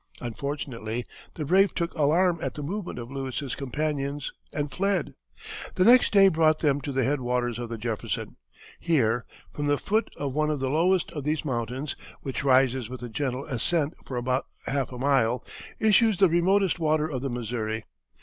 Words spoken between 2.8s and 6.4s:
of Lewis's companions and fled. The next day